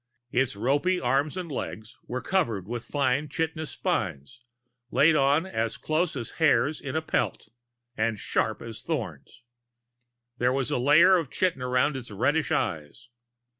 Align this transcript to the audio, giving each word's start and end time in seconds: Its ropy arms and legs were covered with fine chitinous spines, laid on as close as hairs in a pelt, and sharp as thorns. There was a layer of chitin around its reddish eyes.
Its 0.31 0.55
ropy 0.55 0.99
arms 0.99 1.37
and 1.37 1.51
legs 1.51 1.95
were 2.07 2.23
covered 2.23 2.67
with 2.67 2.85
fine 2.87 3.29
chitinous 3.29 3.69
spines, 3.69 4.39
laid 4.89 5.15
on 5.15 5.45
as 5.45 5.77
close 5.77 6.15
as 6.15 6.31
hairs 6.41 6.81
in 6.81 6.95
a 6.95 7.03
pelt, 7.03 7.49
and 7.95 8.17
sharp 8.19 8.63
as 8.63 8.81
thorns. 8.81 9.43
There 10.39 10.53
was 10.53 10.71
a 10.71 10.79
layer 10.79 11.17
of 11.17 11.29
chitin 11.29 11.61
around 11.61 11.95
its 11.95 12.09
reddish 12.09 12.51
eyes. 12.51 13.09